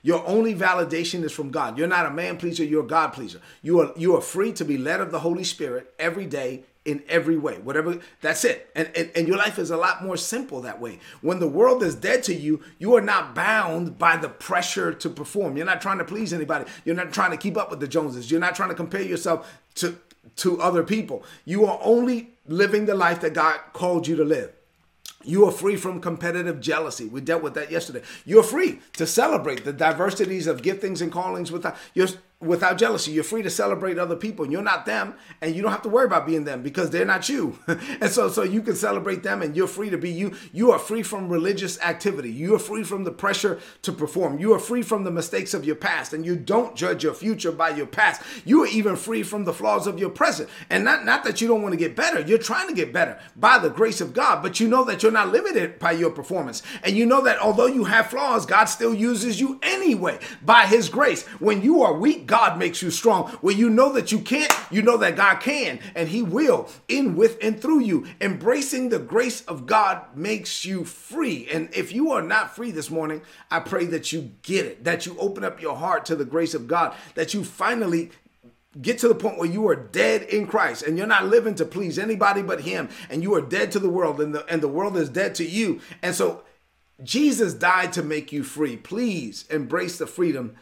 Your 0.02 0.24
only 0.26 0.54
validation 0.54 1.24
is 1.24 1.32
from 1.32 1.50
God. 1.50 1.78
You're 1.78 1.88
not 1.88 2.04
a 2.04 2.10
man 2.10 2.36
pleaser, 2.36 2.62
you're 2.62 2.84
a 2.84 2.86
God 2.86 3.14
pleaser. 3.14 3.40
You 3.62 3.80
are 3.80 3.92
you 3.96 4.14
are 4.14 4.20
free 4.20 4.52
to 4.52 4.64
be 4.64 4.76
led 4.76 5.00
of 5.00 5.10
the 5.10 5.20
Holy 5.20 5.44
Spirit 5.44 5.94
every 5.98 6.26
day 6.26 6.64
in 6.84 7.02
every 7.08 7.36
way. 7.36 7.58
Whatever, 7.58 7.98
that's 8.20 8.44
it. 8.44 8.70
And, 8.74 8.90
and, 8.94 9.10
and 9.16 9.26
your 9.26 9.38
life 9.38 9.58
is 9.58 9.70
a 9.70 9.76
lot 9.76 10.04
more 10.04 10.16
simple 10.16 10.60
that 10.62 10.80
way. 10.80 11.00
When 11.22 11.38
the 11.38 11.48
world 11.48 11.82
is 11.82 11.94
dead 11.94 12.22
to 12.24 12.34
you, 12.34 12.62
you 12.78 12.94
are 12.94 13.00
not 13.00 13.34
bound 13.34 13.98
by 13.98 14.16
the 14.16 14.28
pressure 14.28 14.92
to 14.92 15.08
perform. 15.08 15.56
You're 15.56 15.66
not 15.66 15.80
trying 15.80 15.98
to 15.98 16.04
please 16.04 16.32
anybody. 16.32 16.70
You're 16.84 16.94
not 16.94 17.12
trying 17.12 17.30
to 17.30 17.36
keep 17.36 17.56
up 17.56 17.70
with 17.70 17.80
the 17.80 17.88
Joneses. 17.88 18.30
You're 18.30 18.40
not 18.40 18.54
trying 18.54 18.68
to 18.68 18.74
compare 18.74 19.02
yourself 19.02 19.50
to, 19.76 19.96
to 20.36 20.60
other 20.60 20.82
people. 20.82 21.24
You 21.44 21.64
are 21.64 21.80
only 21.82 22.30
living 22.46 22.84
the 22.84 22.94
life 22.94 23.20
that 23.22 23.32
God 23.32 23.58
called 23.72 24.06
you 24.06 24.16
to 24.16 24.24
live. 24.24 24.52
You 25.24 25.46
are 25.46 25.52
free 25.52 25.76
from 25.76 26.00
competitive 26.00 26.60
jealousy. 26.60 27.06
We 27.06 27.22
dealt 27.22 27.42
with 27.42 27.54
that 27.54 27.70
yesterday. 27.70 28.02
You're 28.26 28.42
free 28.42 28.80
to 28.98 29.06
celebrate 29.06 29.64
the 29.64 29.72
diversities 29.72 30.46
of 30.46 30.60
giftings 30.60 31.00
and 31.00 31.10
callings 31.10 31.50
without 31.50 31.76
you're 31.94 32.08
without 32.44 32.78
jealousy. 32.78 33.12
You're 33.12 33.24
free 33.24 33.42
to 33.42 33.50
celebrate 33.50 33.98
other 33.98 34.16
people. 34.16 34.50
You're 34.50 34.62
not 34.62 34.86
them, 34.86 35.14
and 35.40 35.54
you 35.54 35.62
don't 35.62 35.72
have 35.72 35.82
to 35.82 35.88
worry 35.88 36.06
about 36.06 36.26
being 36.26 36.44
them 36.44 36.62
because 36.62 36.90
they're 36.90 37.04
not 37.04 37.28
you. 37.28 37.58
and 37.66 38.10
so, 38.10 38.28
so 38.28 38.42
you 38.42 38.62
can 38.62 38.74
celebrate 38.74 39.22
them, 39.22 39.42
and 39.42 39.56
you're 39.56 39.66
free 39.66 39.90
to 39.90 39.98
be 39.98 40.10
you. 40.10 40.34
You 40.52 40.70
are 40.72 40.78
free 40.78 41.02
from 41.02 41.28
religious 41.28 41.80
activity. 41.80 42.30
You 42.30 42.54
are 42.54 42.58
free 42.58 42.84
from 42.84 43.04
the 43.04 43.12
pressure 43.12 43.60
to 43.82 43.92
perform. 43.92 44.38
You 44.38 44.52
are 44.54 44.58
free 44.58 44.82
from 44.82 45.04
the 45.04 45.10
mistakes 45.10 45.54
of 45.54 45.64
your 45.64 45.76
past, 45.76 46.12
and 46.12 46.24
you 46.24 46.36
don't 46.36 46.76
judge 46.76 47.02
your 47.02 47.14
future 47.14 47.52
by 47.52 47.70
your 47.70 47.86
past. 47.86 48.22
You 48.44 48.62
are 48.62 48.68
even 48.68 48.96
free 48.96 49.22
from 49.22 49.44
the 49.44 49.52
flaws 49.52 49.86
of 49.86 49.98
your 49.98 50.10
present. 50.10 50.48
And 50.70 50.84
not 50.84 51.04
not 51.04 51.24
that 51.24 51.40
you 51.40 51.48
don't 51.48 51.62
want 51.62 51.72
to 51.72 51.78
get 51.78 51.96
better. 51.96 52.20
You're 52.20 52.38
trying 52.38 52.68
to 52.68 52.74
get 52.74 52.92
better 52.92 53.18
by 53.36 53.58
the 53.58 53.70
grace 53.70 54.00
of 54.00 54.14
God, 54.14 54.42
but 54.42 54.60
you 54.60 54.68
know 54.68 54.84
that 54.84 55.02
you're 55.02 55.12
not 55.12 55.32
limited 55.32 55.78
by 55.78 55.92
your 55.92 56.10
performance, 56.10 56.62
and 56.82 56.96
you 56.96 57.06
know 57.06 57.22
that 57.22 57.38
although 57.38 57.66
you 57.66 57.84
have 57.84 58.08
flaws, 58.08 58.46
God 58.46 58.66
still 58.66 58.94
uses 58.94 59.40
you 59.40 59.58
anyway 59.62 60.18
by 60.42 60.66
His 60.66 60.88
grace. 60.88 61.24
When 61.38 61.62
you 61.62 61.82
are 61.82 61.94
weak, 61.94 62.26
God 62.26 62.33
makes 62.58 62.82
you 62.82 62.90
strong. 62.90 63.28
When 63.40 63.56
you 63.56 63.70
know 63.70 63.92
that 63.92 64.10
you 64.10 64.18
can't, 64.18 64.52
you 64.70 64.82
know 64.82 64.96
that 64.96 65.16
God 65.16 65.36
can 65.36 65.78
and 65.94 66.08
He 66.08 66.22
will 66.22 66.68
in, 66.88 67.14
with, 67.14 67.38
and 67.40 67.60
through 67.60 67.80
you. 67.80 68.06
Embracing 68.20 68.88
the 68.88 68.98
grace 68.98 69.42
of 69.42 69.66
God 69.66 70.02
makes 70.16 70.64
you 70.64 70.84
free. 70.84 71.48
And 71.52 71.72
if 71.74 71.92
you 71.92 72.12
are 72.12 72.22
not 72.22 72.54
free 72.54 72.70
this 72.70 72.90
morning, 72.90 73.22
I 73.50 73.60
pray 73.60 73.86
that 73.86 74.12
you 74.12 74.32
get 74.42 74.66
it, 74.66 74.84
that 74.84 75.06
you 75.06 75.16
open 75.18 75.44
up 75.44 75.62
your 75.62 75.76
heart 75.76 76.04
to 76.06 76.16
the 76.16 76.24
grace 76.24 76.54
of 76.54 76.66
God, 76.66 76.94
that 77.14 77.34
you 77.34 77.44
finally 77.44 78.10
get 78.80 78.98
to 78.98 79.08
the 79.08 79.14
point 79.14 79.38
where 79.38 79.48
you 79.48 79.68
are 79.68 79.76
dead 79.76 80.22
in 80.22 80.46
Christ 80.46 80.82
and 80.82 80.98
you're 80.98 81.06
not 81.06 81.26
living 81.26 81.54
to 81.56 81.64
please 81.64 81.98
anybody 81.98 82.42
but 82.42 82.62
him 82.62 82.88
and 83.08 83.22
you 83.22 83.32
are 83.34 83.40
dead 83.40 83.70
to 83.72 83.78
the 83.78 83.88
world 83.88 84.20
and 84.20 84.34
the 84.34 84.44
and 84.46 84.60
the 84.60 84.68
world 84.68 84.96
is 84.96 85.08
dead 85.08 85.36
to 85.36 85.44
you. 85.44 85.80
And 86.02 86.14
so 86.14 86.42
Jesus 87.02 87.54
died 87.54 87.92
to 87.92 88.02
make 88.02 88.32
you 88.32 88.42
free. 88.42 88.76
Please 88.76 89.44
embrace 89.48 89.98
the 89.98 90.08
freedom 90.08 90.56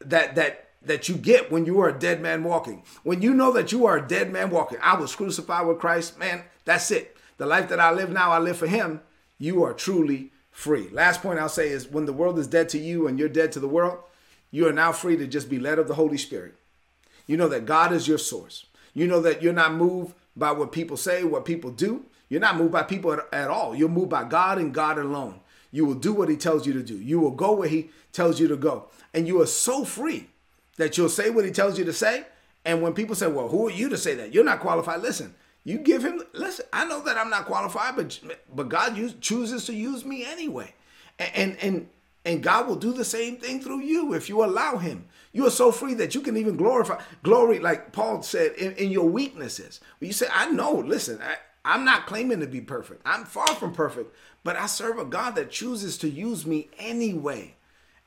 that 0.00 0.34
that 0.36 0.67
that 0.82 1.08
you 1.08 1.16
get 1.16 1.50
when 1.50 1.66
you 1.66 1.80
are 1.80 1.88
a 1.88 1.98
dead 1.98 2.20
man 2.20 2.44
walking. 2.44 2.82
When 3.02 3.22
you 3.22 3.34
know 3.34 3.52
that 3.52 3.72
you 3.72 3.86
are 3.86 3.98
a 3.98 4.06
dead 4.06 4.32
man 4.32 4.50
walking. 4.50 4.78
I 4.82 4.98
was 4.98 5.14
crucified 5.14 5.66
with 5.66 5.78
Christ, 5.78 6.18
man, 6.18 6.44
that's 6.64 6.90
it. 6.90 7.16
The 7.36 7.46
life 7.46 7.68
that 7.68 7.80
I 7.80 7.90
live 7.90 8.10
now, 8.10 8.30
I 8.30 8.38
live 8.38 8.56
for 8.56 8.66
him. 8.66 9.00
You 9.38 9.62
are 9.64 9.72
truly 9.72 10.32
free. 10.50 10.88
Last 10.90 11.22
point 11.22 11.38
I'll 11.38 11.48
say 11.48 11.68
is 11.68 11.88
when 11.88 12.06
the 12.06 12.12
world 12.12 12.38
is 12.38 12.46
dead 12.46 12.68
to 12.70 12.78
you 12.78 13.06
and 13.06 13.18
you're 13.18 13.28
dead 13.28 13.52
to 13.52 13.60
the 13.60 13.68
world, 13.68 13.98
you 14.50 14.66
are 14.66 14.72
now 14.72 14.92
free 14.92 15.16
to 15.16 15.26
just 15.26 15.48
be 15.48 15.58
led 15.58 15.78
of 15.78 15.88
the 15.88 15.94
Holy 15.94 16.18
Spirit. 16.18 16.54
You 17.26 17.36
know 17.36 17.48
that 17.48 17.66
God 17.66 17.92
is 17.92 18.08
your 18.08 18.18
source. 18.18 18.66
You 18.94 19.06
know 19.06 19.20
that 19.20 19.42
you're 19.42 19.52
not 19.52 19.74
moved 19.74 20.14
by 20.34 20.52
what 20.52 20.72
people 20.72 20.96
say, 20.96 21.22
what 21.24 21.44
people 21.44 21.70
do. 21.70 22.06
You're 22.28 22.40
not 22.40 22.56
moved 22.56 22.72
by 22.72 22.82
people 22.82 23.12
at, 23.12 23.20
at, 23.32 23.50
all. 23.50 23.74
You're 23.74 23.88
moved 23.88 24.10
by 24.10 24.24
God 24.24 24.58
and 24.58 24.74
God 24.74 24.98
alone. 24.98 25.40
You 25.70 25.84
will 25.84 25.94
do 25.94 26.12
what 26.12 26.28
He 26.28 26.36
tells 26.36 26.66
you 26.66 26.72
to 26.72 26.82
do. 26.82 26.96
You 26.96 27.20
will 27.20 27.30
go 27.30 27.52
where 27.52 27.68
He 27.68 27.90
tells 28.12 28.40
you 28.40 28.48
to 28.48 28.56
go. 28.56 28.88
And 29.14 29.26
you 29.26 29.40
are 29.40 29.46
so 29.46 29.84
free 29.84 30.28
that 30.78 30.96
you'll 30.96 31.08
say 31.08 31.30
what 31.30 31.44
He 31.44 31.50
tells 31.50 31.78
you 31.78 31.84
to 31.84 31.92
say. 31.92 32.24
And 32.64 32.82
when 32.82 32.94
people 32.94 33.14
say, 33.14 33.26
Well, 33.26 33.48
who 33.48 33.68
are 33.68 33.72
you 33.72 33.88
to 33.90 33.98
say 33.98 34.14
that? 34.14 34.32
You're 34.32 34.44
not 34.44 34.60
qualified. 34.60 35.02
Listen, 35.02 35.34
you 35.64 35.78
give 35.78 36.02
Him, 36.02 36.22
listen, 36.32 36.64
I 36.72 36.86
know 36.86 37.02
that 37.04 37.18
I'm 37.18 37.30
not 37.30 37.46
qualified, 37.46 37.96
but, 37.96 38.18
but 38.54 38.68
God 38.68 38.96
use, 38.96 39.14
chooses 39.20 39.66
to 39.66 39.74
use 39.74 40.04
me 40.04 40.24
anyway. 40.24 40.74
And, 41.18 41.56
and, 41.60 41.88
and 42.24 42.42
God 42.42 42.66
will 42.66 42.76
do 42.76 42.92
the 42.92 43.04
same 43.04 43.36
thing 43.36 43.60
through 43.60 43.80
you 43.80 44.14
if 44.14 44.28
you 44.28 44.44
allow 44.44 44.78
Him. 44.78 45.06
You 45.32 45.46
are 45.46 45.50
so 45.50 45.70
free 45.70 45.94
that 45.94 46.14
you 46.14 46.20
can 46.20 46.36
even 46.36 46.56
glorify, 46.56 47.00
glory, 47.22 47.58
like 47.58 47.92
Paul 47.92 48.22
said, 48.22 48.52
in, 48.52 48.72
in 48.72 48.90
your 48.90 49.08
weaknesses. 49.08 49.80
You 50.00 50.12
say, 50.12 50.26
I 50.32 50.50
know, 50.50 50.72
listen, 50.72 51.20
I, 51.22 51.36
I'm 51.64 51.84
not 51.84 52.06
claiming 52.06 52.40
to 52.40 52.46
be 52.46 52.60
perfect. 52.60 53.02
I'm 53.04 53.24
far 53.24 53.48
from 53.48 53.72
perfect, 53.72 54.14
but 54.42 54.56
I 54.56 54.66
serve 54.66 54.98
a 54.98 55.04
God 55.04 55.34
that 55.34 55.50
chooses 55.50 55.98
to 55.98 56.08
use 56.08 56.46
me 56.46 56.70
anyway. 56.78 57.56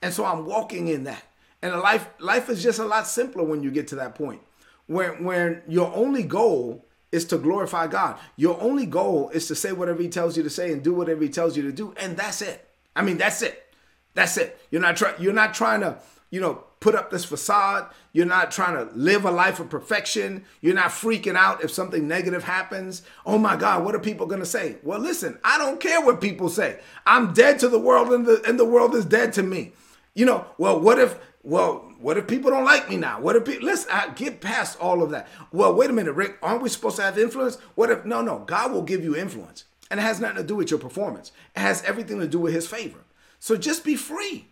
And 0.02 0.14
so 0.14 0.26
I'm 0.26 0.46
walking 0.46 0.88
in 0.88 1.04
that. 1.04 1.24
And 1.62 1.80
life 1.80 2.08
life 2.20 2.50
is 2.50 2.64
just 2.64 2.80
a 2.80 2.86
lot 2.86 3.08
simpler 3.08 3.44
when 3.44 3.64
you 3.64 3.72
get 3.72 3.88
to 3.90 3.96
that 3.96 4.16
point. 4.16 4.42
When 4.88 5.24
when 5.24 5.62
your 5.68 5.94
only 5.96 6.24
goal 6.24 6.86
is 7.12 7.26
to 7.26 7.38
glorify 7.38 7.88
God. 7.88 8.18
Your 8.36 8.60
only 8.62 8.86
goal 8.86 9.30
is 9.34 9.48
to 9.48 9.56
say 9.56 9.72
whatever 9.72 10.02
he 10.02 10.10
tells 10.10 10.38
you 10.38 10.44
to 10.44 10.50
say 10.50 10.72
and 10.72 10.82
do 10.82 10.94
whatever 10.94 11.22
he 11.22 11.30
tells 11.30 11.58
you 11.58 11.64
to 11.64 11.72
do 11.72 11.94
and 11.98 12.18
that's 12.18 12.42
it. 12.42 12.68
I 12.96 13.02
mean, 13.02 13.18
that's 13.18 13.42
it. 13.42 13.74
That's 14.14 14.38
it. 14.38 14.60
You're 14.70 14.82
not 14.82 14.98
trying. 14.98 15.22
You're 15.22 15.34
not 15.34 15.54
trying 15.54 15.82
to, 15.82 15.98
you 16.30 16.42
know, 16.42 16.64
put 16.80 16.96
up 16.96 17.12
this 17.12 17.24
facade. 17.24 17.90
You're 18.12 18.26
not 18.26 18.52
trying 18.52 18.76
to 18.76 18.94
live 18.94 19.24
a 19.24 19.32
life 19.32 19.60
of 19.60 19.70
perfection. 19.70 20.44
You're 20.60 20.76
not 20.76 20.90
freaking 20.90 21.36
out 21.36 21.64
if 21.64 21.72
something 21.72 22.08
negative 22.08 22.44
happens. 22.44 23.04
Oh 23.26 23.38
my 23.38 23.56
God, 23.56 23.86
what 23.86 23.96
are 23.96 24.00
people 24.00 24.26
going 24.26 24.42
to 24.42 24.46
say? 24.46 24.78
Well, 24.84 25.00
listen, 25.00 25.40
I 25.44 25.58
don't 25.58 25.80
care 25.80 26.02
what 26.02 26.20
people 26.20 26.50
say. 26.50 26.80
I'm 27.06 27.34
dead 27.34 27.60
to 27.60 27.70
the 27.70 27.80
world, 27.80 28.12
and 28.12 28.26
the 28.26 28.42
and 28.46 28.60
the 28.60 28.66
world 28.66 28.96
is 28.96 29.06
dead 29.06 29.32
to 29.34 29.44
me. 29.44 29.72
You 30.14 30.26
know. 30.26 30.46
Well, 30.58 30.80
what 30.80 31.00
if? 31.00 31.18
Well, 31.44 31.92
what 32.00 32.18
if 32.18 32.28
people 32.28 32.52
don't 32.52 32.66
like 32.66 32.90
me 32.90 32.98
now? 32.98 33.20
What 33.20 33.36
if 33.36 33.46
people, 33.46 33.66
listen, 33.66 33.90
I 33.92 34.10
get 34.10 34.42
past 34.42 34.80
all 34.80 35.02
of 35.02 35.10
that. 35.10 35.28
Well, 35.52 35.74
wait 35.74 35.90
a 35.90 35.94
minute, 35.94 36.14
Rick, 36.14 36.38
aren't 36.42 36.62
we 36.62 36.70
supposed 36.70 36.98
to 36.98 37.02
have 37.02 37.18
influence? 37.18 37.56
What 37.76 37.90
if, 37.90 38.06
no, 38.06 38.22
no, 38.22 38.40
God 38.40 38.72
will 38.72 38.84
give 38.84 39.04
you 39.04 39.16
influence. 39.16 39.66
And 39.90 40.00
it 40.00 40.04
has 40.04 40.20
nothing 40.20 40.38
to 40.38 40.44
do 40.44 40.56
with 40.56 40.70
your 40.70 40.80
performance. 40.80 41.32
It 41.56 41.60
has 41.60 41.84
everything 41.84 42.20
to 42.20 42.28
do 42.28 42.40
with 42.40 42.54
his 42.54 42.68
favor. 42.68 43.00
So 43.40 43.58
just 43.58 43.84
be 43.84 43.96
free. 43.96 44.46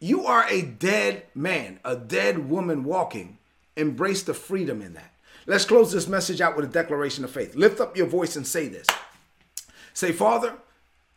You 0.00 0.26
are 0.26 0.46
a 0.48 0.62
dead 0.62 1.24
man, 1.34 1.78
a 1.84 1.94
dead 1.94 2.48
woman 2.50 2.84
walking. 2.84 3.38
Embrace 3.76 4.22
the 4.22 4.34
freedom 4.34 4.82
in 4.82 4.94
that. 4.94 5.12
Let's 5.46 5.64
close 5.64 5.92
this 5.92 6.08
message 6.08 6.40
out 6.40 6.56
with 6.56 6.64
a 6.64 6.68
declaration 6.68 7.22
of 7.22 7.30
faith. 7.30 7.54
Lift 7.54 7.80
up 7.80 7.96
your 7.96 8.06
voice 8.06 8.34
and 8.34 8.46
say 8.46 8.66
this. 8.66 8.86
Say, 9.92 10.10
Father, 10.10 10.54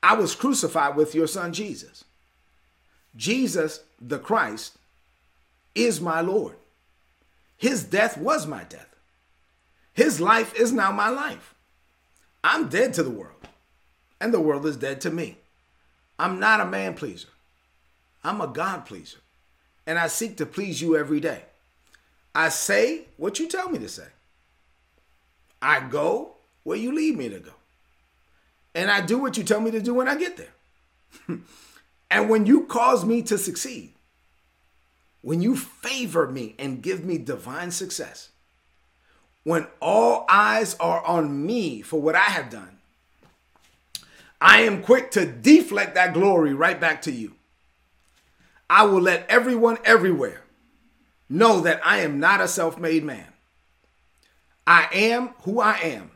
I 0.04 0.16
was 0.16 0.36
crucified 0.36 0.96
with 0.96 1.16
your 1.16 1.28
son 1.28 1.54
Jesus. 1.54 2.04
Jesus, 3.16 3.82
the 4.00 4.20
Christ, 4.20 4.78
is 5.78 6.02
my 6.02 6.22
Lord. 6.22 6.56
His 7.56 7.84
death 7.84 8.18
was 8.18 8.46
my 8.46 8.64
death. 8.64 8.96
His 9.94 10.22
life 10.22 10.54
is 10.56 10.72
now 10.72 10.92
my 10.92 11.10
life. 11.10 11.56
I'm 12.44 12.70
dead 12.70 12.94
to 12.96 13.04
the 13.04 13.10
world, 13.10 13.48
and 14.22 14.34
the 14.34 14.40
world 14.40 14.66
is 14.66 14.78
dead 14.78 15.02
to 15.02 15.10
me. 15.10 15.38
I'm 16.20 16.40
not 16.40 16.62
a 16.62 16.66
man 16.66 16.94
pleaser. 16.94 17.30
I'm 18.24 18.42
a 18.42 18.48
God 18.48 18.86
pleaser. 18.86 19.18
And 19.86 19.98
I 19.98 20.08
seek 20.08 20.38
to 20.38 20.46
please 20.46 20.82
you 20.82 20.98
every 20.98 21.20
day. 21.20 21.44
I 22.36 22.50
say 22.50 23.06
what 23.18 23.40
you 23.40 23.48
tell 23.48 23.70
me 23.70 23.80
to 23.80 23.88
say. 23.88 24.08
I 25.62 25.80
go 25.80 26.36
where 26.64 26.78
you 26.78 26.94
lead 26.94 27.18
me 27.18 27.30
to 27.30 27.40
go. 27.40 27.52
And 28.76 28.92
I 28.92 29.02
do 29.02 29.18
what 29.18 29.38
you 29.38 29.44
tell 29.44 29.62
me 29.62 29.72
to 29.72 29.82
do 29.82 29.94
when 29.94 30.08
I 30.08 30.16
get 30.16 30.38
there. 30.38 31.38
and 32.12 32.30
when 32.30 32.46
you 32.46 32.66
cause 32.66 33.06
me 33.06 33.24
to 33.24 33.38
succeed, 33.38 33.94
when 35.28 35.42
you 35.42 35.58
favor 35.58 36.26
me 36.26 36.56
and 36.58 36.82
give 36.82 37.04
me 37.04 37.18
divine 37.18 37.70
success, 37.70 38.30
when 39.44 39.68
all 39.82 40.26
eyes 40.30 40.74
are 40.76 41.06
on 41.06 41.46
me 41.46 41.82
for 41.82 42.00
what 42.00 42.16
I 42.16 42.30
have 42.30 42.50
done, 42.50 42.78
I 44.40 44.62
am 44.62 44.82
quick 44.82 45.12
to 45.12 45.26
deflect 45.26 45.96
that 45.96 46.14
glory 46.14 46.54
right 46.54 46.80
back 46.80 47.02
to 47.02 47.12
you. 47.12 47.34
I 48.70 48.86
will 48.86 49.02
let 49.02 49.30
everyone 49.30 49.80
everywhere 49.84 50.44
know 51.28 51.60
that 51.60 51.86
I 51.86 51.98
am 51.98 52.22
not 52.22 52.40
a 52.40 52.48
self 52.48 52.80
made 52.80 53.04
man. 53.04 53.28
I 54.66 54.88
am 54.94 55.32
who 55.42 55.60
I 55.60 55.74
am 55.80 56.10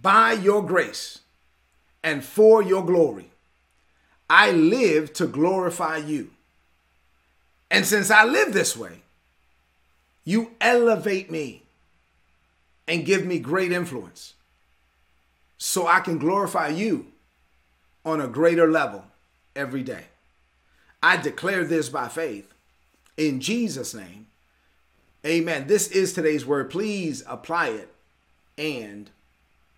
by 0.00 0.34
your 0.34 0.64
grace 0.64 1.18
and 2.04 2.22
for 2.22 2.62
your 2.62 2.86
glory. 2.86 3.32
I 4.30 4.52
live 4.52 5.12
to 5.14 5.26
glorify 5.26 5.96
you. 5.96 6.30
And 7.72 7.86
since 7.86 8.10
I 8.10 8.24
live 8.24 8.52
this 8.52 8.76
way, 8.76 9.00
you 10.24 10.52
elevate 10.60 11.30
me 11.30 11.62
and 12.86 13.06
give 13.06 13.24
me 13.24 13.38
great 13.38 13.72
influence 13.72 14.34
so 15.56 15.86
I 15.86 16.00
can 16.00 16.18
glorify 16.18 16.68
you 16.68 17.06
on 18.04 18.20
a 18.20 18.28
greater 18.28 18.70
level 18.70 19.06
every 19.56 19.82
day. 19.82 20.04
I 21.02 21.16
declare 21.16 21.64
this 21.64 21.88
by 21.88 22.08
faith 22.08 22.52
in 23.16 23.40
Jesus' 23.40 23.94
name. 23.94 24.26
Amen. 25.24 25.66
This 25.66 25.88
is 25.88 26.12
today's 26.12 26.44
word. 26.44 26.68
Please 26.68 27.22
apply 27.26 27.68
it 27.68 27.92
and 28.58 29.08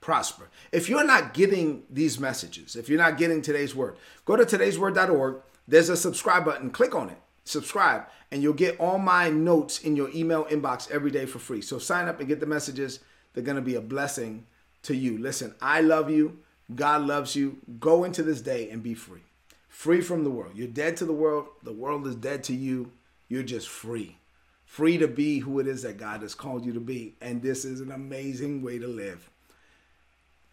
prosper. 0.00 0.48
If 0.72 0.88
you're 0.88 1.06
not 1.06 1.32
getting 1.32 1.84
these 1.88 2.18
messages, 2.18 2.74
if 2.74 2.88
you're 2.88 2.98
not 2.98 3.18
getting 3.18 3.40
today's 3.40 3.74
word, 3.74 3.96
go 4.24 4.34
to 4.36 4.44
today'sword.org. 4.44 5.36
There's 5.68 5.88
a 5.90 5.96
subscribe 5.96 6.44
button. 6.44 6.70
Click 6.70 6.94
on 6.94 7.10
it, 7.10 7.18
subscribe, 7.44 8.06
and 8.30 8.42
you'll 8.42 8.54
get 8.54 8.80
all 8.80 8.98
my 8.98 9.30
notes 9.30 9.80
in 9.80 9.96
your 9.96 10.10
email 10.14 10.44
inbox 10.46 10.90
every 10.90 11.10
day 11.10 11.26
for 11.26 11.38
free. 11.38 11.60
So 11.60 11.78
sign 11.78 12.08
up 12.08 12.18
and 12.18 12.28
get 12.28 12.40
the 12.40 12.46
messages. 12.46 13.00
They're 13.32 13.44
going 13.44 13.56
to 13.56 13.62
be 13.62 13.76
a 13.76 13.80
blessing 13.80 14.46
to 14.82 14.94
you. 14.94 15.18
Listen, 15.18 15.54
I 15.60 15.80
love 15.80 16.10
you. 16.10 16.38
God 16.74 17.02
loves 17.02 17.36
you. 17.36 17.58
Go 17.78 18.04
into 18.04 18.22
this 18.22 18.40
day 18.40 18.70
and 18.70 18.82
be 18.82 18.94
free. 18.94 19.22
Free 19.68 20.00
from 20.00 20.24
the 20.24 20.30
world. 20.30 20.52
You're 20.54 20.68
dead 20.68 20.96
to 20.98 21.04
the 21.04 21.12
world. 21.12 21.46
The 21.62 21.72
world 21.72 22.06
is 22.06 22.14
dead 22.14 22.44
to 22.44 22.54
you. 22.54 22.92
You're 23.28 23.42
just 23.42 23.68
free. 23.68 24.18
Free 24.64 24.98
to 24.98 25.08
be 25.08 25.40
who 25.40 25.58
it 25.60 25.66
is 25.66 25.82
that 25.82 25.98
God 25.98 26.22
has 26.22 26.34
called 26.34 26.64
you 26.64 26.72
to 26.72 26.80
be. 26.80 27.14
And 27.20 27.42
this 27.42 27.64
is 27.64 27.80
an 27.80 27.92
amazing 27.92 28.62
way 28.62 28.78
to 28.78 28.88
live. 28.88 29.28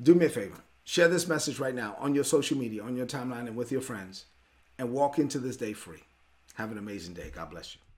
Do 0.01 0.15
me 0.15 0.25
a 0.25 0.29
favor. 0.29 0.57
Share 0.83 1.07
this 1.07 1.27
message 1.27 1.59
right 1.59 1.75
now 1.75 1.95
on 1.99 2.15
your 2.15 2.23
social 2.23 2.57
media, 2.57 2.83
on 2.83 2.97
your 2.97 3.05
timeline, 3.05 3.47
and 3.47 3.55
with 3.55 3.71
your 3.71 3.81
friends. 3.81 4.25
And 4.77 4.91
walk 4.91 5.19
into 5.19 5.39
this 5.39 5.57
day 5.57 5.73
free. 5.73 6.03
Have 6.55 6.71
an 6.71 6.77
amazing 6.77 7.13
day. 7.13 7.31
God 7.33 7.49
bless 7.49 7.75
you. 7.75 7.90